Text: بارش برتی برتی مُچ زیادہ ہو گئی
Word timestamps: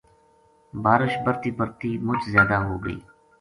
بارش 0.83 1.13
برتی 1.25 1.49
برتی 1.57 1.91
مُچ 2.05 2.19
زیادہ 2.33 2.57
ہو 2.67 2.75
گئی 2.85 2.99